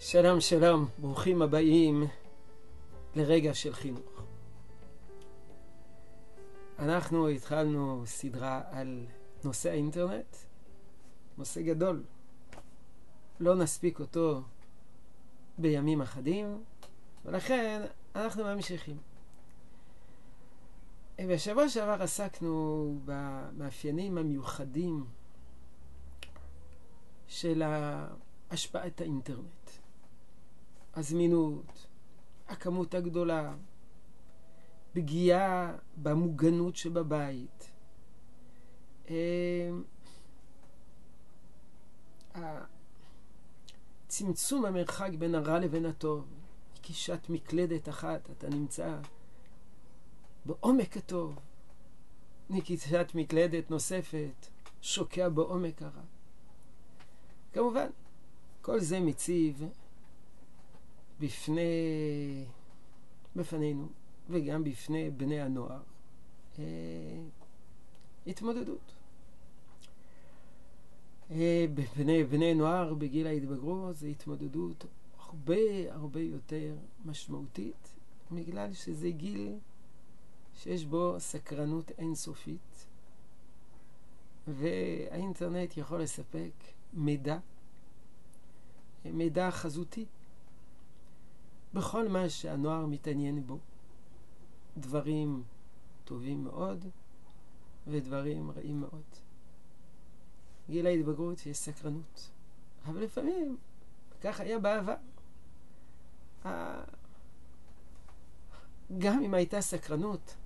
[0.00, 2.04] שלום שלום, ברוכים הבאים
[3.14, 4.22] לרגע של חינוך.
[6.78, 9.06] אנחנו התחלנו סדרה על
[9.44, 10.36] נושא האינטרנט,
[11.38, 12.04] נושא גדול.
[13.40, 14.42] לא נספיק אותו
[15.58, 16.64] בימים אחדים,
[17.24, 17.82] ולכן
[18.14, 18.96] אנחנו ממשיכים.
[21.28, 25.04] בשבוע שעבר עסקנו במאפיינים המיוחדים
[27.26, 27.62] של
[28.50, 29.67] השפעת האינטרנט.
[30.98, 31.86] הזמינות,
[32.48, 33.54] הכמות הגדולה,
[34.92, 37.70] פגיעה במוגנות שבבית,
[39.10, 39.70] אה,
[44.08, 46.26] צמצום המרחק בין הרע לבין הטוב,
[46.76, 48.98] נקישת מקלדת אחת, אתה נמצא
[50.44, 51.38] בעומק הטוב,
[52.50, 54.46] נקישת מקלדת נוספת,
[54.82, 56.02] שוקע בעומק הרע.
[57.52, 57.88] כמובן,
[58.62, 59.64] כל זה מציב
[61.20, 62.44] בפני,
[63.36, 63.88] בפנינו
[64.30, 65.80] וגם בפני בני הנוער
[66.58, 66.64] אה,
[68.26, 68.92] התמודדות.
[71.30, 74.84] אה, בפני בני נוער בגיל ההתבגרות זו התמודדות
[75.18, 75.56] הרבה
[75.88, 77.94] הרבה יותר משמעותית
[78.32, 79.54] בגלל שזה גיל
[80.56, 82.86] שיש בו סקרנות אינסופית
[84.48, 86.52] והאינטרנט יכול לספק
[86.92, 87.38] מידע,
[89.04, 90.04] מידע חזותי
[91.74, 93.58] בכל מה שהנוער מתעניין בו.
[94.76, 95.42] דברים
[96.04, 96.84] טובים מאוד
[97.86, 99.02] ודברים רעים מאוד.
[100.70, 102.30] גיל ההתבגרות יש סקרנות,
[102.86, 103.56] אבל לפעמים,
[104.20, 104.94] כך היה בעבר.
[108.98, 110.36] גם אם הייתה סקרנות,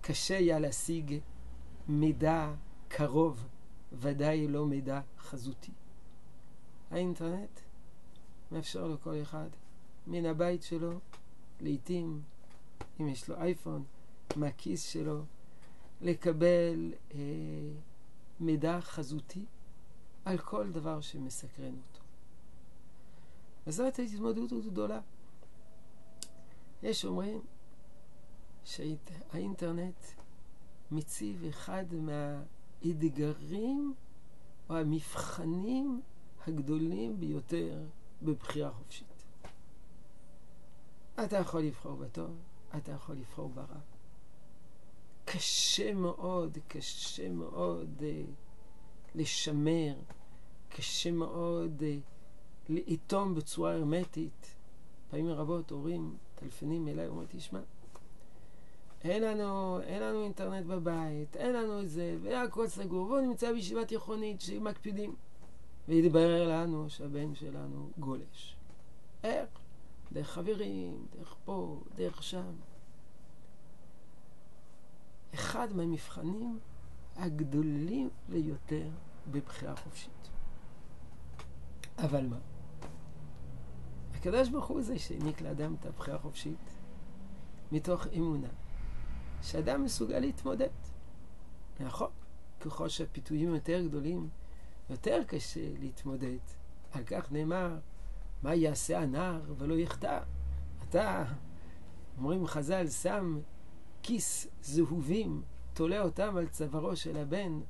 [0.00, 1.20] קשה היה להשיג
[1.88, 2.52] מידע
[2.88, 3.46] קרוב,
[3.92, 5.72] ודאי לא מידע חזותי.
[6.90, 7.60] האינטרנט
[8.52, 9.48] מאפשר לכל אחד
[10.06, 11.00] מן הבית שלו,
[11.60, 12.22] לעתים,
[13.00, 13.84] אם יש לו אייפון,
[14.36, 15.24] מהכיס שלו,
[16.00, 17.18] לקבל אה,
[18.40, 19.44] מידע חזותי
[20.24, 22.00] על כל דבר שמסקרן אותו.
[23.66, 25.00] וזאת ההתמודדות גדולה.
[26.82, 27.40] יש אומרים
[28.64, 30.04] שהאינטרנט
[30.90, 33.94] מציב אחד מהאתגרים
[34.70, 36.00] או המבחנים
[36.46, 37.86] הגדולים ביותר
[38.22, 39.19] בבחירה חופשית.
[41.24, 42.30] אתה יכול לבחור בטוב,
[42.76, 43.80] אתה יכול לבחור ברע.
[45.24, 48.30] קשה מאוד, קשה מאוד uh,
[49.14, 49.94] לשמר,
[50.68, 54.54] קשה מאוד uh, לאטום בצורה הרמטית.
[55.10, 57.60] פעמים רבות הורים טלפונים אליי ואומרים, תשמע,
[59.04, 63.84] אין לנו, אין לנו אינטרנט בבית, אין לנו את זה, והכל סגור, והוא נמצא בישיבה
[63.84, 65.14] תיכונית שמקפידים.
[65.88, 68.56] והתברר לנו שהבן שלנו גולש.
[69.24, 69.48] איך?
[70.12, 72.52] דרך חברים, דרך פה, דרך שם.
[75.34, 76.58] אחד מהמבחנים
[77.16, 78.88] הגדולים ביותר
[79.30, 80.28] בבחירה חופשית.
[81.98, 82.38] אבל מה?
[84.14, 86.58] הקדוש ברוך הוא זה שהעניק לאדם את הבחירה החופשית
[87.72, 88.48] מתוך אמונה
[89.42, 90.68] שאדם מסוגל להתמודד.
[91.80, 92.10] נכון,
[92.60, 94.28] ככל שהפיתויים יותר גדולים,
[94.90, 96.38] יותר קשה להתמודד.
[96.92, 97.78] על כך נאמר
[98.42, 100.20] מה יעשה הנער ולא יחטא?
[100.88, 101.24] אתה,
[102.18, 103.40] אומרים חז"ל, שם
[104.02, 105.42] כיס זהובים,
[105.74, 107.60] תולה אותם על צווארו של הבן,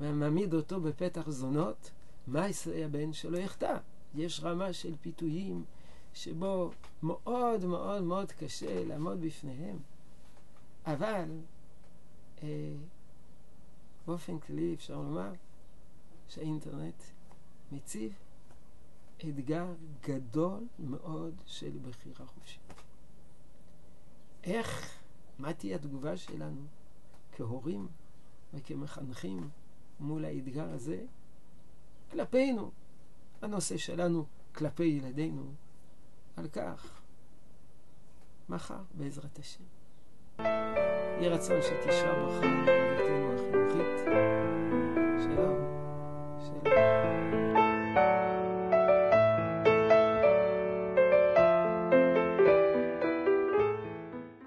[0.00, 1.90] ומעמיד אותו בפתח זונות,
[2.26, 3.76] מה יעשה הבן שלא יחטא?
[4.14, 5.64] יש רמה של פיתויים
[6.14, 6.70] שבו
[7.02, 9.78] מאוד מאוד מאוד קשה לעמוד בפניהם.
[10.86, 11.30] אבל
[12.42, 12.74] אה,
[14.06, 15.32] באופן כללי אפשר לומר
[16.28, 17.02] שהאינטרנט
[17.72, 18.12] מציב
[19.24, 19.66] אתגר
[20.02, 22.72] גדול מאוד של בחירה חופשית.
[24.44, 24.98] איך,
[25.38, 26.66] מה תהיה התגובה שלנו
[27.32, 27.88] כהורים
[28.54, 29.50] וכמחנכים
[30.00, 31.04] מול האתגר הזה?
[32.10, 32.70] כלפינו,
[33.42, 35.52] הנושא שלנו כלפי ילדינו,
[36.36, 37.00] על כך
[38.48, 39.64] מחר בעזרת השם.
[40.38, 44.67] יהי רצון שתשרה ברכה בעבודתנו החינוכית.